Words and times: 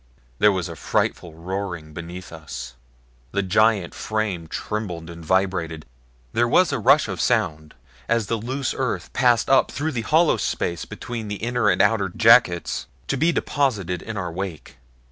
There 0.39 0.51
was 0.51 0.67
a 0.67 0.75
frightful 0.75 1.35
roaring 1.35 1.93
beneath 1.93 2.31
us 2.33 2.73
the 3.33 3.43
giant 3.43 3.93
frame 3.93 4.47
trembled 4.47 5.11
and 5.11 5.23
vibrated 5.23 5.85
there 6.33 6.47
was 6.47 6.73
a 6.73 6.79
rush 6.79 7.07
of 7.07 7.21
sound 7.21 7.75
as 8.09 8.25
the 8.25 8.37
loose 8.37 8.73
earth 8.75 9.13
passed 9.13 9.47
up 9.47 9.69
through 9.69 9.91
the 9.91 10.01
hollow 10.01 10.37
space 10.37 10.85
between 10.85 11.27
the 11.27 11.35
inner 11.35 11.69
and 11.69 11.83
outer 11.83 12.09
jackets 12.09 12.87
to 13.09 13.15
be 13.15 13.31
deposited 13.31 14.01
in 14.01 14.17
our 14.17 14.31
wake. 14.31 14.77